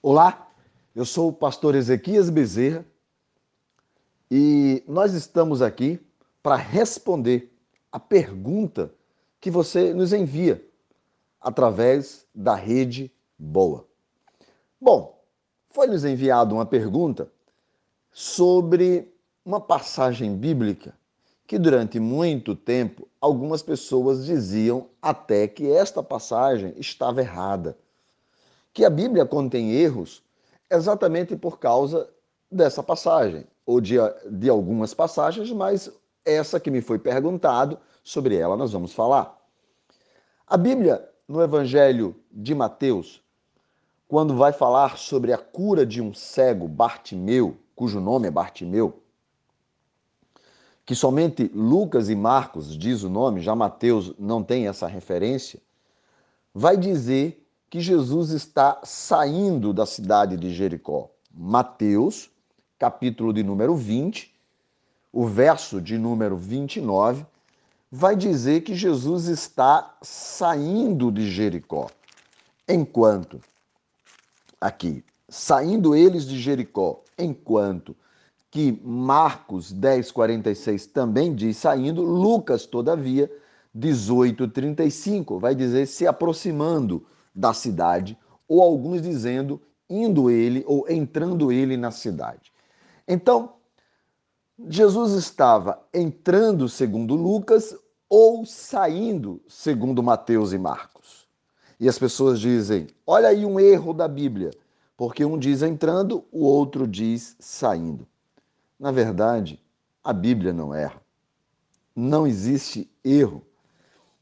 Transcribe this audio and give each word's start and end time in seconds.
Olá, 0.00 0.48
eu 0.94 1.04
sou 1.04 1.30
o 1.30 1.32
pastor 1.32 1.74
Ezequias 1.74 2.30
Bezerra 2.30 2.86
e 4.30 4.84
nós 4.86 5.12
estamos 5.12 5.60
aqui 5.60 5.98
para 6.40 6.54
responder 6.54 7.52
a 7.90 7.98
pergunta 7.98 8.94
que 9.40 9.50
você 9.50 9.92
nos 9.92 10.12
envia 10.12 10.64
através 11.40 12.24
da 12.32 12.54
rede 12.54 13.12
Boa. 13.36 13.88
Bom, 14.80 15.20
foi 15.68 15.88
nos 15.88 16.04
enviado 16.04 16.54
uma 16.54 16.64
pergunta 16.64 17.28
sobre 18.12 19.12
uma 19.44 19.60
passagem 19.60 20.36
bíblica 20.36 20.96
que 21.44 21.58
durante 21.58 21.98
muito 21.98 22.54
tempo 22.54 23.08
algumas 23.20 23.62
pessoas 23.62 24.24
diziam 24.24 24.86
até 25.02 25.48
que 25.48 25.68
esta 25.68 26.04
passagem 26.04 26.72
estava 26.76 27.20
errada. 27.20 27.76
Que 28.78 28.84
a 28.84 28.90
Bíblia 28.90 29.26
contém 29.26 29.72
erros 29.72 30.22
exatamente 30.70 31.34
por 31.34 31.58
causa 31.58 32.08
dessa 32.48 32.80
passagem, 32.80 33.44
ou 33.66 33.80
de, 33.80 33.96
de 34.30 34.48
algumas 34.48 34.94
passagens, 34.94 35.50
mas 35.50 35.90
essa 36.24 36.60
que 36.60 36.70
me 36.70 36.80
foi 36.80 36.96
perguntado, 36.96 37.76
sobre 38.04 38.36
ela 38.36 38.56
nós 38.56 38.70
vamos 38.70 38.92
falar. 38.92 39.36
A 40.46 40.56
Bíblia, 40.56 41.10
no 41.26 41.42
Evangelho 41.42 42.14
de 42.30 42.54
Mateus, 42.54 43.20
quando 44.06 44.36
vai 44.36 44.52
falar 44.52 44.96
sobre 44.96 45.32
a 45.32 45.38
cura 45.38 45.84
de 45.84 46.00
um 46.00 46.14
cego, 46.14 46.68
Bartimeu, 46.68 47.56
cujo 47.74 47.98
nome 47.98 48.28
é 48.28 48.30
Bartimeu, 48.30 49.02
que 50.86 50.94
somente 50.94 51.50
Lucas 51.52 52.08
e 52.08 52.14
Marcos 52.14 52.78
diz 52.78 53.02
o 53.02 53.10
nome, 53.10 53.40
já 53.40 53.56
Mateus 53.56 54.14
não 54.16 54.40
tem 54.40 54.68
essa 54.68 54.86
referência, 54.86 55.60
vai 56.54 56.76
dizer 56.76 57.44
que 57.70 57.80
Jesus 57.80 58.30
está 58.30 58.80
saindo 58.82 59.72
da 59.72 59.84
cidade 59.84 60.36
de 60.36 60.54
Jericó. 60.54 61.10
Mateus, 61.32 62.30
capítulo 62.78 63.32
de 63.32 63.42
número 63.42 63.76
20, 63.76 64.34
o 65.12 65.26
verso 65.26 65.80
de 65.80 65.98
número 65.98 66.36
29, 66.36 67.26
vai 67.90 68.16
dizer 68.16 68.62
que 68.62 68.74
Jesus 68.74 69.26
está 69.26 69.96
saindo 70.02 71.10
de 71.12 71.30
Jericó. 71.30 71.90
Enquanto, 72.66 73.40
aqui, 74.60 75.04
saindo 75.28 75.94
eles 75.94 76.26
de 76.26 76.38
Jericó, 76.38 77.02
enquanto 77.18 77.96
que 78.50 78.80
Marcos 78.82 79.72
10, 79.72 80.10
46 80.10 80.86
também 80.86 81.34
diz 81.34 81.58
saindo, 81.58 82.02
Lucas, 82.02 82.64
todavia, 82.64 83.30
18, 83.74 84.48
35, 84.48 85.38
vai 85.38 85.54
dizer 85.54 85.86
se 85.86 86.06
aproximando 86.06 87.06
da 87.34 87.52
cidade, 87.52 88.18
ou 88.48 88.62
alguns 88.62 89.02
dizendo 89.02 89.60
indo 89.88 90.30
ele 90.30 90.64
ou 90.66 90.88
entrando 90.88 91.50
ele 91.50 91.76
na 91.76 91.90
cidade. 91.90 92.52
Então, 93.06 93.54
Jesus 94.68 95.12
estava 95.12 95.80
entrando 95.94 96.68
segundo 96.68 97.14
Lucas 97.14 97.76
ou 98.08 98.44
saindo 98.44 99.40
segundo 99.48 100.02
Mateus 100.02 100.52
e 100.52 100.58
Marcos. 100.58 101.26
E 101.78 101.88
as 101.88 101.98
pessoas 101.98 102.40
dizem: 102.40 102.88
olha 103.06 103.28
aí 103.28 103.46
um 103.46 103.60
erro 103.60 103.92
da 103.92 104.08
Bíblia, 104.08 104.50
porque 104.96 105.24
um 105.24 105.38
diz 105.38 105.62
entrando, 105.62 106.24
o 106.32 106.44
outro 106.44 106.86
diz 106.86 107.36
saindo. 107.38 108.06
Na 108.78 108.90
verdade, 108.90 109.62
a 110.02 110.12
Bíblia 110.12 110.52
não 110.52 110.74
erra. 110.74 111.00
Não 111.94 112.26
existe 112.26 112.90
erro. 113.04 113.42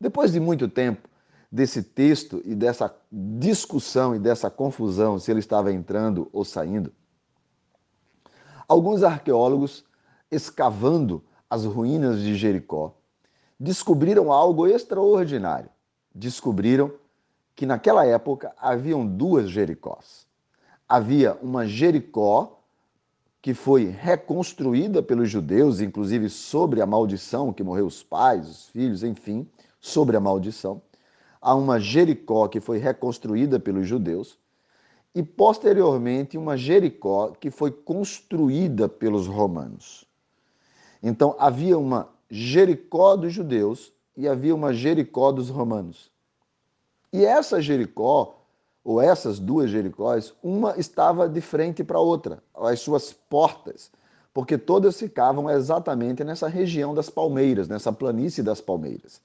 Depois 0.00 0.32
de 0.32 0.40
muito 0.40 0.68
tempo 0.68 1.07
desse 1.50 1.82
texto 1.82 2.42
e 2.44 2.54
dessa 2.54 2.94
discussão 3.10 4.14
e 4.14 4.18
dessa 4.18 4.50
confusão 4.50 5.18
se 5.18 5.30
ele 5.30 5.40
estava 5.40 5.72
entrando 5.72 6.28
ou 6.32 6.44
saindo, 6.44 6.92
alguns 8.68 9.02
arqueólogos, 9.02 9.84
escavando 10.30 11.24
as 11.48 11.64
ruínas 11.64 12.20
de 12.20 12.36
Jericó, 12.36 12.94
descobriram 13.58 14.30
algo 14.30 14.66
extraordinário. 14.66 15.70
Descobriram 16.14 16.92
que 17.56 17.66
naquela 17.66 18.04
época 18.04 18.54
haviam 18.58 19.06
duas 19.06 19.50
Jericós. 19.50 20.26
Havia 20.88 21.36
uma 21.42 21.66
Jericó 21.66 22.60
que 23.40 23.54
foi 23.54 23.84
reconstruída 23.84 25.02
pelos 25.02 25.30
judeus, 25.30 25.80
inclusive 25.80 26.28
sobre 26.28 26.82
a 26.82 26.86
maldição 26.86 27.52
que 27.52 27.62
morreu 27.62 27.86
os 27.86 28.02
pais, 28.02 28.48
os 28.48 28.68
filhos, 28.68 29.02
enfim, 29.02 29.48
sobre 29.80 30.16
a 30.16 30.20
maldição. 30.20 30.82
Há 31.40 31.54
uma 31.54 31.78
Jericó 31.78 32.48
que 32.48 32.60
foi 32.60 32.78
reconstruída 32.78 33.60
pelos 33.60 33.86
judeus 33.86 34.38
e 35.14 35.22
posteriormente 35.22 36.36
uma 36.36 36.56
Jericó 36.56 37.32
que 37.38 37.50
foi 37.50 37.70
construída 37.70 38.88
pelos 38.88 39.26
romanos. 39.26 40.04
Então 41.02 41.36
havia 41.38 41.78
uma 41.78 42.08
Jericó 42.30 43.16
dos 43.16 43.32
judeus 43.32 43.92
e 44.16 44.28
havia 44.28 44.54
uma 44.54 44.72
Jericó 44.72 45.32
dos 45.32 45.48
romanos. 45.48 46.10
E 47.12 47.24
essa 47.24 47.60
Jericó 47.60 48.38
ou 48.88 49.02
essas 49.02 49.38
duas 49.38 49.70
Jericóis, 49.70 50.32
uma 50.42 50.74
estava 50.78 51.28
de 51.28 51.42
frente 51.42 51.84
para 51.84 51.98
a 51.98 52.00
outra, 52.00 52.42
as 52.54 52.80
suas 52.80 53.12
portas, 53.12 53.90
porque 54.32 54.56
todas 54.56 54.98
ficavam 54.98 55.50
exatamente 55.50 56.24
nessa 56.24 56.48
região 56.48 56.94
das 56.94 57.10
palmeiras, 57.10 57.68
nessa 57.68 57.92
planície 57.92 58.42
das 58.42 58.62
palmeiras. 58.62 59.20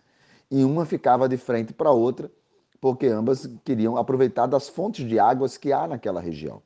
E 0.53 0.63
uma 0.63 0.85
ficava 0.85 1.27
de 1.27 1.35
frente 1.35 1.73
para 1.73 1.89
a 1.89 1.93
outra, 1.93 2.31
porque 2.79 3.07
ambas 3.07 3.49
queriam 3.65 3.97
aproveitar 3.97 4.45
das 4.45 4.69
fontes 4.69 5.03
de 5.03 5.17
águas 5.17 5.57
que 5.57 5.73
há 5.73 5.87
naquela 5.87 6.21
região. 6.21 6.61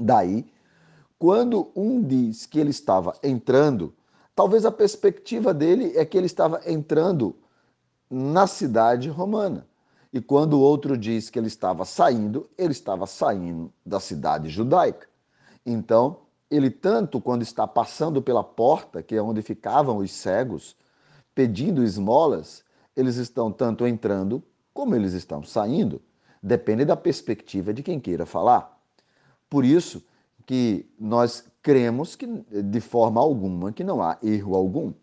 Daí, 0.00 0.44
quando 1.16 1.70
um 1.76 2.02
diz 2.02 2.44
que 2.44 2.58
ele 2.58 2.70
estava 2.70 3.14
entrando, 3.22 3.94
talvez 4.34 4.66
a 4.66 4.72
perspectiva 4.72 5.54
dele 5.54 5.96
é 5.96 6.04
que 6.04 6.18
ele 6.18 6.26
estava 6.26 6.60
entrando 6.66 7.36
na 8.10 8.48
cidade 8.48 9.08
romana. 9.08 9.64
E 10.12 10.20
quando 10.20 10.54
o 10.54 10.60
outro 10.60 10.98
diz 10.98 11.30
que 11.30 11.38
ele 11.38 11.46
estava 11.46 11.84
saindo, 11.84 12.50
ele 12.58 12.72
estava 12.72 13.06
saindo 13.06 13.72
da 13.84 14.00
cidade 14.00 14.48
judaica. 14.48 15.06
Então, 15.64 16.16
ele 16.50 16.68
tanto 16.68 17.20
quando 17.20 17.42
está 17.42 17.64
passando 17.64 18.20
pela 18.20 18.42
porta, 18.42 19.04
que 19.04 19.14
é 19.14 19.22
onde 19.22 19.40
ficavam 19.40 19.98
os 19.98 20.10
cegos, 20.10 20.74
pedindo 21.36 21.84
esmolas, 21.84 22.64
eles 22.96 23.16
estão 23.16 23.52
tanto 23.52 23.86
entrando 23.86 24.42
como 24.72 24.96
eles 24.96 25.12
estão 25.12 25.44
saindo. 25.44 26.00
Depende 26.42 26.86
da 26.86 26.96
perspectiva 26.96 27.74
de 27.74 27.82
quem 27.82 28.00
queira 28.00 28.24
falar. 28.24 28.80
Por 29.50 29.62
isso 29.62 30.02
que 30.46 30.88
nós 30.98 31.44
cremos 31.62 32.16
que 32.16 32.26
de 32.26 32.80
forma 32.80 33.20
alguma 33.20 33.70
que 33.70 33.84
não 33.84 34.02
há 34.02 34.16
erro 34.22 34.56
algum. 34.56 34.94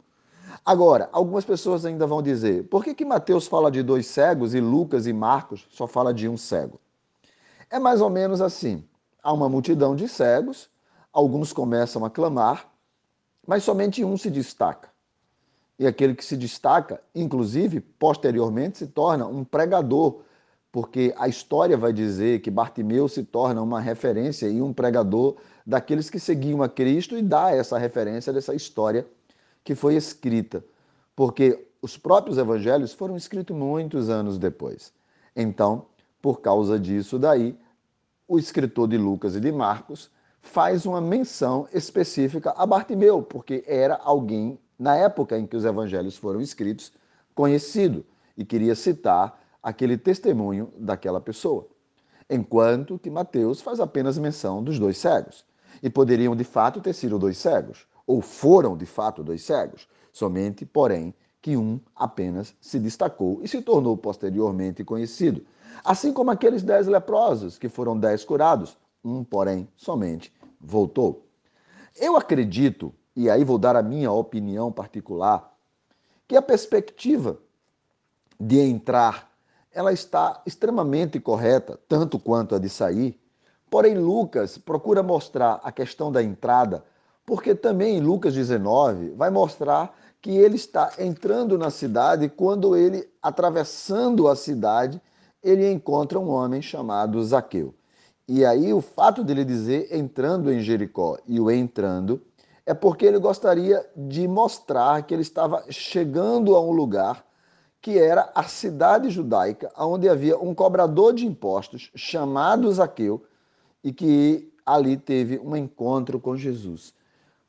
Agora, 0.65 1.07
algumas 1.11 1.45
pessoas 1.45 1.85
ainda 1.85 2.07
vão 2.07 2.21
dizer: 2.21 2.63
por 2.63 2.83
que, 2.83 2.95
que 2.95 3.05
Mateus 3.05 3.45
fala 3.45 3.69
de 3.69 3.83
dois 3.83 4.07
cegos 4.07 4.55
e 4.55 4.59
Lucas 4.59 5.05
e 5.05 5.13
Marcos 5.13 5.67
só 5.69 5.85
fala 5.85 6.11
de 6.11 6.27
um 6.27 6.35
cego? 6.35 6.81
É 7.69 7.77
mais 7.77 8.01
ou 8.01 8.09
menos 8.09 8.41
assim: 8.41 8.83
há 9.21 9.31
uma 9.31 9.47
multidão 9.47 9.95
de 9.95 10.07
cegos, 10.07 10.67
alguns 11.11 11.53
começam 11.53 12.03
a 12.03 12.09
clamar, 12.09 12.71
mas 13.45 13.63
somente 13.63 14.03
um 14.03 14.17
se 14.17 14.31
destaca. 14.31 14.92
E 15.77 15.87
aquele 15.87 16.13
que 16.13 16.23
se 16.23 16.37
destaca, 16.37 17.01
inclusive, 17.15 17.79
posteriormente 17.79 18.77
se 18.77 18.87
torna 18.87 19.25
um 19.25 19.43
pregador, 19.43 20.21
porque 20.71 21.13
a 21.17 21.27
história 21.27 21.77
vai 21.77 21.91
dizer 21.91 22.41
que 22.41 22.51
Bartimeu 22.51 23.07
se 23.07 23.23
torna 23.23 23.61
uma 23.61 23.79
referência 23.79 24.47
e 24.47 24.61
um 24.61 24.73
pregador 24.73 25.35
daqueles 25.65 26.09
que 26.09 26.19
seguiam 26.19 26.61
a 26.61 26.69
Cristo 26.69 27.17
e 27.17 27.21
dá 27.21 27.51
essa 27.51 27.77
referência 27.77 28.31
dessa 28.33 28.53
história 28.53 29.05
que 29.63 29.75
foi 29.75 29.95
escrita, 29.95 30.63
porque 31.15 31.67
os 31.81 31.97
próprios 31.97 32.37
evangelhos 32.37 32.93
foram 32.93 33.15
escritos 33.15 33.55
muitos 33.55 34.09
anos 34.09 34.37
depois. 34.37 34.93
Então, 35.35 35.85
por 36.21 36.41
causa 36.41 36.79
disso 36.79 37.19
daí, 37.19 37.57
o 38.27 38.39
escritor 38.39 38.87
de 38.87 38.97
Lucas 38.97 39.35
e 39.35 39.39
de 39.39 39.51
Marcos 39.51 40.09
faz 40.41 40.85
uma 40.85 41.01
menção 41.01 41.67
específica 41.73 42.53
a 42.57 42.65
Bartimeu, 42.65 43.21
porque 43.21 43.63
era 43.67 43.95
alguém, 43.95 44.59
na 44.77 44.95
época 44.95 45.37
em 45.37 45.45
que 45.45 45.55
os 45.55 45.65
evangelhos 45.65 46.17
foram 46.17 46.41
escritos, 46.41 46.91
conhecido 47.33 48.05
e 48.37 48.43
queria 48.43 48.75
citar 48.75 49.41
aquele 49.61 49.97
testemunho 49.97 50.71
daquela 50.77 51.21
pessoa. 51.21 51.67
Enquanto 52.29 52.99
que 52.99 53.09
Mateus 53.09 53.61
faz 53.61 53.79
apenas 53.79 54.17
menção 54.17 54.63
dos 54.63 54.79
dois 54.79 54.97
cegos. 54.97 55.45
E 55.81 55.89
poderiam 55.89 56.35
de 56.35 56.43
fato 56.43 56.79
ter 56.79 56.93
sido 56.93 57.19
dois 57.19 57.37
cegos 57.37 57.87
ou 58.05 58.21
foram 58.21 58.77
de 58.77 58.85
fato 58.85 59.23
dois 59.23 59.41
cegos, 59.43 59.87
somente, 60.11 60.65
porém, 60.65 61.13
que 61.41 61.57
um 61.57 61.79
apenas 61.95 62.55
se 62.61 62.79
destacou 62.79 63.39
e 63.41 63.47
se 63.47 63.61
tornou 63.61 63.97
posteriormente 63.97 64.83
conhecido. 64.83 65.43
Assim 65.83 66.13
como 66.13 66.31
aqueles 66.31 66.63
dez 66.63 66.87
leprosos, 66.87 67.57
que 67.57 67.67
foram 67.67 67.99
dez 67.99 68.23
curados, 68.23 68.77
um, 69.03 69.23
porém, 69.23 69.67
somente 69.75 70.33
voltou. 70.59 71.27
Eu 71.99 72.15
acredito, 72.15 72.93
e 73.15 73.29
aí 73.29 73.43
vou 73.43 73.57
dar 73.57 73.75
a 73.75 73.83
minha 73.83 74.11
opinião 74.11 74.71
particular, 74.71 75.53
que 76.27 76.35
a 76.35 76.41
perspectiva 76.41 77.37
de 78.39 78.59
entrar 78.59 79.31
ela 79.71 79.91
está 79.91 80.41
extremamente 80.45 81.19
correta, 81.19 81.79
tanto 81.87 82.19
quanto 82.19 82.53
a 82.53 82.59
de 82.59 82.69
sair, 82.69 83.19
Porém, 83.73 83.97
Lucas 83.97 84.55
procura 84.55 85.01
mostrar 85.01 85.59
a 85.63 85.71
questão 85.71 86.11
da 86.11 86.21
entrada, 86.21 86.85
porque 87.25 87.55
também 87.55 87.97
em 87.97 87.99
Lucas 87.99 88.35
19 88.35 89.15
vai 89.15 89.31
mostrar 89.31 89.97
que 90.21 90.29
ele 90.29 90.57
está 90.57 90.91
entrando 90.99 91.57
na 91.57 91.71
cidade 91.71 92.29
quando 92.29 92.77
ele, 92.77 93.09
atravessando 93.19 94.27
a 94.27 94.35
cidade, 94.35 95.01
ele 95.41 95.71
encontra 95.71 96.19
um 96.19 96.29
homem 96.29 96.61
chamado 96.61 97.23
Zaqueu. 97.23 97.73
E 98.27 98.45
aí 98.45 98.71
o 98.71 98.79
fato 98.79 99.23
dele 99.23 99.43
dizer 99.43 99.87
entrando 99.91 100.53
em 100.53 100.59
Jericó 100.59 101.17
e 101.27 101.39
o 101.39 101.49
entrando 101.49 102.21
é 102.65 102.73
porque 102.73 103.05
ele 103.05 103.19
gostaria 103.19 103.85
de 103.95 104.27
mostrar 104.27 105.03
que 105.03 105.13
ele 105.13 105.21
estava 105.21 105.65
chegando 105.69 106.55
a 106.55 106.61
um 106.61 106.71
lugar 106.71 107.25
que 107.81 107.99
era 107.99 108.31
a 108.33 108.43
cidade 108.43 109.09
judaica, 109.09 109.69
onde 109.77 110.07
havia 110.07 110.37
um 110.37 110.55
cobrador 110.55 111.13
de 111.13 111.25
impostos 111.25 111.91
chamado 111.93 112.71
Zaqueu 112.71 113.25
e 113.83 113.91
que 113.91 114.53
ali 114.65 114.95
teve 114.95 115.37
um 115.37 115.53
encontro 115.55 116.17
com 116.17 116.37
Jesus. 116.37 116.93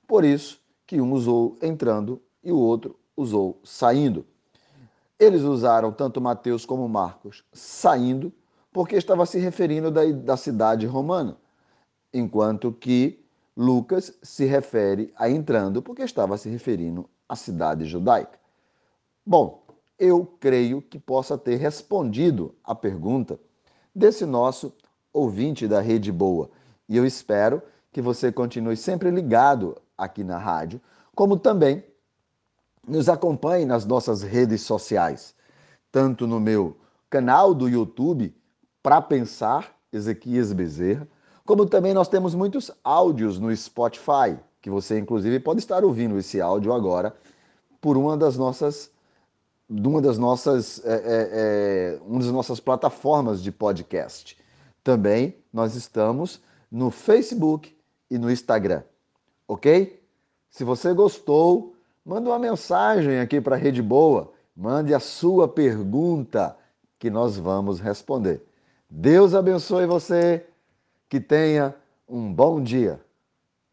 Por 0.09 0.25
isso 0.25 0.61
que 0.85 1.01
um 1.01 1.13
usou 1.13 1.57
entrando 1.63 2.21
e 2.43 2.51
o 2.51 2.59
outro 2.59 2.99
usou 3.17 3.61
saindo. 3.63 4.27
Eles 5.19 5.43
usaram 5.43 5.93
tanto 5.93 6.21
Mateus 6.21 6.67
como 6.67 6.89
Marcos 6.89 7.45
saindo, 7.53 8.33
porque 8.73 8.97
estava 8.97 9.25
se 9.25 9.39
referindo 9.39 9.89
da, 9.89 10.05
da 10.05 10.37
cidade 10.37 10.85
romana, 10.85 11.37
enquanto 12.13 12.73
que 12.73 13.24
Lucas 13.57 14.13
se 14.23 14.45
refere 14.45 15.13
a 15.17 15.31
entrando, 15.31 15.81
porque 15.81 16.03
estava 16.03 16.37
se 16.37 16.49
referindo 16.49 17.09
à 17.29 17.37
cidade 17.37 17.85
judaica. 17.85 18.39
Bom, 19.25 19.65
eu 19.99 20.27
creio 20.41 20.83
que 20.83 20.99
possa 20.99 21.39
ter 21.39 21.57
respondido 21.57 22.55
a 22.65 22.75
pergunta 22.75 23.39
desse 23.95 24.27
nosso 24.27 24.73
ouvinte 25.13 25.69
da 25.69 25.81
Rede 25.81 26.11
Boa. 26.11 26.51
E 26.89 26.97
eu 26.97 27.07
espero 27.07 27.63
que 27.93 28.03
você 28.03 28.33
continue 28.33 28.77
sempre 28.77 29.11
ligado 29.11 29.81
aqui 29.97 30.25
na 30.25 30.37
rádio, 30.37 30.81
como 31.15 31.37
também 31.37 31.85
nos 32.87 33.09
acompanhe 33.09 33.65
nas 33.65 33.87
nossas 33.87 34.23
redes 34.23 34.63
sociais, 34.63 35.35
tanto 35.93 36.27
no 36.27 36.41
meu 36.41 36.77
canal 37.09 37.55
do 37.55 37.69
YouTube, 37.69 38.35
Para 38.83 39.01
Pensar, 39.01 39.75
Ezequias 39.93 40.53
Bezerra, 40.53 41.09
como 41.47 41.67
também 41.67 41.93
nós 41.93 42.09
temos 42.09 42.35
muitos 42.35 42.71
áudios 42.83 43.39
no 43.39 43.55
Spotify, 43.55 44.39
que 44.61 44.71
você 44.71 44.99
inclusive 44.99 45.39
pode 45.41 45.61
estar 45.61 45.85
ouvindo 45.85 46.19
esse 46.19 46.41
áudio 46.41 46.73
agora 46.73 47.15
por 47.81 47.97
uma 47.97 48.17
das 48.17 48.37
nossas 48.37 48.91
de 49.69 49.89
uma 49.89 50.01
das 50.01 50.19
nossas, 50.19 50.85
é, 50.85 50.95
é, 50.95 51.31
é, 51.33 52.01
uma 52.07 52.21
das 52.21 52.31
nossas 52.31 52.61
plataformas 52.61 53.43
de 53.43 53.51
podcast. 53.51 54.37
Também 54.83 55.37
nós 55.53 55.75
estamos 55.75 56.41
no 56.71 56.91
Facebook 56.91 57.75
e 58.11 58.19
no 58.19 58.31
Instagram, 58.31 58.83
ok? 59.49 60.03
Se 60.51 60.65
você 60.65 60.93
gostou, 60.93 61.75
manda 62.05 62.29
uma 62.29 62.39
mensagem 62.39 63.19
aqui 63.19 63.41
para 63.41 63.57
a 63.57 63.59
Rede 63.59 63.83
Boa, 63.83 64.33
mande 64.55 64.93
a 64.93 65.01
sua 65.01 65.49
pergunta 65.49 66.57
que 66.99 67.11
nós 67.11 67.39
vamos 67.39 67.81
responder. 67.81 68.43
Deus 68.89 69.35
abençoe 69.35 69.87
você, 69.87 70.47
que 71.09 71.21
tenha 71.21 71.75
um 72.09 72.33
bom 72.33 72.63
dia. 72.63 73.01